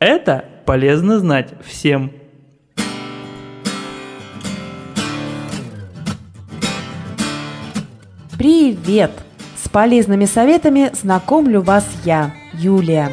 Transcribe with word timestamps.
Это 0.00 0.44
полезно 0.64 1.18
знать 1.18 1.54
всем. 1.64 2.12
Привет! 8.38 9.10
С 9.56 9.68
полезными 9.68 10.24
советами 10.24 10.90
знакомлю 10.92 11.62
вас 11.62 11.84
я, 12.04 12.32
Юлия. 12.54 13.10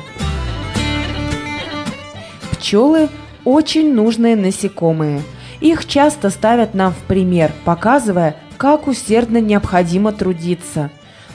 Пчелы– 2.51 3.09
очень 3.45 3.91
нужные 3.95 4.35
насекомые. 4.35 5.23
Их 5.61 5.87
часто 5.87 6.29
ставят 6.29 6.75
нам 6.75 6.93
в 6.93 6.99
пример, 7.07 7.51
показывая, 7.65 8.35
как 8.57 8.87
усердно 8.87 9.41
необходимо 9.41 10.11
трудиться. 10.11 10.91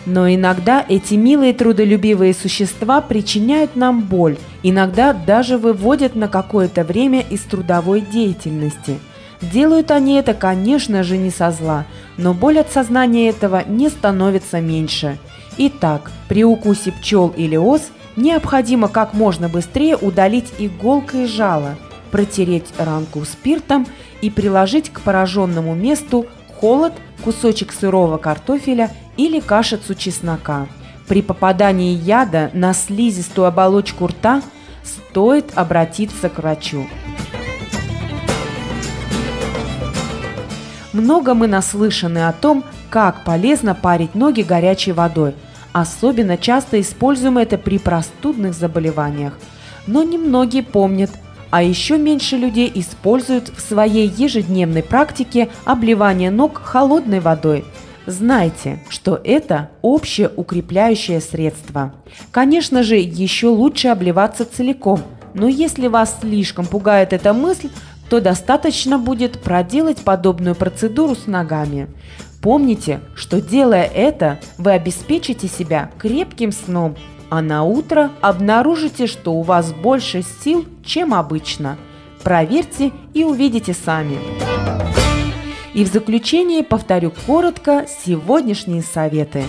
Но 0.07 0.29
иногда 0.33 0.85
эти 0.89 1.15
милые 1.15 1.53
трудолюбивые 1.53 2.35
существа 2.35 3.01
причиняют 3.01 3.77
нам 3.77 4.03
боль, 4.03 4.39
иногда 4.63 5.13
даже 5.13 5.59
выводят 5.59 6.15
на 6.15 6.29
какое-то 6.29 6.85
время 6.85 7.21
из 7.21 7.41
трудовой 7.43 8.01
деятельности. 8.01 8.99
Делают 9.43 9.91
они 9.91 10.15
это, 10.15 10.35
конечно 10.35 11.03
же, 11.03 11.17
не 11.17 11.31
со 11.31 11.51
зла, 11.51 11.87
но 12.17 12.35
боль 12.35 12.59
от 12.59 12.71
сознания 12.71 13.29
этого 13.29 13.63
не 13.67 13.89
становится 13.89 14.61
меньше. 14.61 15.19
Итак, 15.57 16.11
при 16.29 16.45
укусе 16.45 16.93
пчел 16.93 17.33
или 17.37 17.57
ос 17.57 17.91
необходимо 18.17 18.89
как 18.89 19.15
можно 19.15 19.49
быстрее 19.49 19.97
удалить 19.97 20.53
иголкой 20.59 21.27
жало, 21.27 21.77
протереть 22.11 22.67
ранку 22.79 23.25
спиртом 23.25 23.87
и 24.21 24.31
приложить 24.31 24.91
к 24.91 25.01
пораженному 25.01 25.75
месту 25.75 26.27
холод, 26.61 26.93
кусочек 27.25 27.73
сырого 27.73 28.19
картофеля 28.19 28.91
или 29.27 29.41
кашицу 29.41 29.95
чеснока. 29.95 30.67
При 31.07 31.23
попадании 31.23 31.95
яда 31.95 32.51
на 32.55 32.73
слизистую 32.73 33.47
оболочку 33.47 34.07
рта 34.07 34.43
стоит 34.83 35.53
обратиться 35.55 36.29
к 36.29 36.39
врачу. 36.39 36.87
Много 40.93 41.35
мы 41.35 41.47
наслышаны 41.47 42.27
о 42.27 42.33
том, 42.33 42.65
как 42.89 43.25
полезно 43.25 43.75
парить 43.75 44.15
ноги 44.15 44.43
горячей 44.43 44.93
водой. 44.93 45.35
Особенно 45.73 46.37
часто 46.37 46.81
используем 46.81 47.39
это 47.39 47.59
при 47.59 47.79
простудных 47.79 48.55
заболеваниях. 48.55 49.35
Но 49.87 50.03
немногие 50.03 50.63
помнят, 50.63 51.11
а 51.51 51.63
еще 51.63 51.99
меньше 51.99 52.37
людей 52.37 52.71
используют 52.75 53.51
в 53.57 53.61
своей 53.61 54.09
ежедневной 54.09 54.83
практике 54.83 55.49
обливание 55.65 56.31
ног 56.31 56.61
холодной 56.63 57.21
водой. 57.21 57.65
Знайте, 58.11 58.81
что 58.89 59.21
это 59.23 59.71
общее 59.83 60.33
укрепляющее 60.35 61.21
средство. 61.21 61.95
Конечно 62.33 62.83
же, 62.83 62.97
еще 62.97 63.47
лучше 63.47 63.87
обливаться 63.87 64.45
целиком, 64.45 65.01
но 65.33 65.47
если 65.47 65.87
вас 65.87 66.19
слишком 66.21 66.67
пугает 66.67 67.13
эта 67.13 67.33
мысль, 67.33 67.71
то 68.09 68.21
достаточно 68.21 68.99
будет 68.99 69.41
проделать 69.41 69.99
подобную 70.03 70.57
процедуру 70.57 71.15
с 71.15 71.29
ногами. 71.29 71.87
Помните, 72.43 73.01
что 73.15 73.41
делая 73.41 73.85
это, 73.85 74.41
вы 74.59 74.73
обеспечите 74.73 75.47
себя 75.47 75.93
крепким 75.97 76.51
сном, 76.51 76.97
а 77.31 77.41
на 77.43 77.63
утро 77.63 78.11
обнаружите, 78.21 79.07
что 79.07 79.35
у 79.35 79.43
вас 79.43 79.73
больше 79.73 80.25
сил, 80.43 80.67
чем 80.85 81.15
обычно. 81.15 81.77
Проверьте 82.25 82.91
и 83.15 83.23
увидите 83.23 83.73
сами. 83.73 84.19
И 85.75 85.85
в 85.85 85.89
заключение 85.89 86.65
повторю 86.65 87.13
коротко 87.27 87.87
сегодняшние 88.05 88.83
советы. 88.83 89.45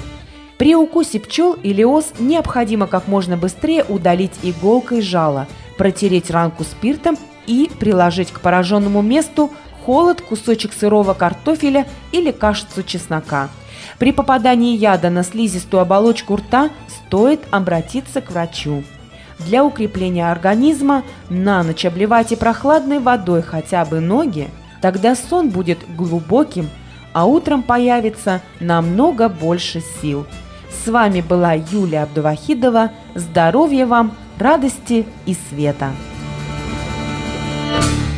При 0.58 0.76
укусе 0.76 1.20
пчел 1.20 1.54
или 1.54 1.84
ос 1.84 2.14
необходимо 2.20 2.86
как 2.86 3.08
можно 3.08 3.36
быстрее 3.38 3.84
удалить 3.84 4.34
иголкой 4.44 5.02
жало, 5.02 5.48
протереть 5.78 6.30
ранку 6.30 6.64
спиртом 6.64 7.18
и 7.48 7.72
приложить 7.80 8.32
к 8.32 8.42
пораженному 8.42 9.02
месту 9.02 9.50
холод, 9.84 10.22
кусочек 10.22 10.74
сырого 10.74 11.16
картофеля 11.16 11.88
или 12.12 12.30
кашицу 12.32 12.84
чеснока. 12.84 13.50
При 13.98 14.12
попадании 14.12 14.78
яда 14.78 15.10
на 15.10 15.24
слизистую 15.24 15.82
оболочку 15.82 16.36
рта 16.36 16.70
стоит 16.88 17.42
обратиться 17.50 18.22
к 18.22 18.30
врачу. 18.30 18.84
Для 19.40 19.66
укрепления 19.66 20.32
организма 20.32 21.04
на 21.30 21.64
ночь 21.64 21.86
обливайте 21.86 22.38
прохладной 22.38 23.00
водой 23.00 23.42
хотя 23.42 23.86
бы 23.86 24.00
ноги, 24.00 24.50
Тогда 24.82 25.16
сон 25.16 25.50
будет 25.50 25.80
глубоким, 25.96 26.70
а 27.14 27.26
утром 27.26 27.62
появится 27.64 28.42
намного 28.60 29.30
больше 29.30 29.82
сил. 30.02 30.26
С 30.84 30.88
вами 30.88 31.22
была 31.22 31.54
Юлия 31.54 32.04
Абдувахидова. 32.04 32.92
Здоровья 33.14 33.86
вам, 33.86 34.16
радости 34.40 35.06
и 35.26 35.36
света! 35.50 35.92
thank 37.72 38.06
you 38.06 38.11